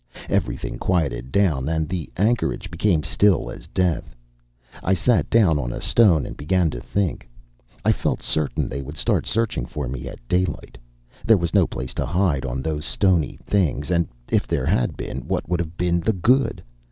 [0.29, 4.15] Everything quieted down and the anchorage became still as death.
[4.81, 7.29] I sat down on a stone and began to think.
[7.85, 10.79] I felt certain they would start searching for me at daylight.
[11.23, 15.27] There was no place to hide on those stony things and if there had been,
[15.27, 16.63] what would have been the good?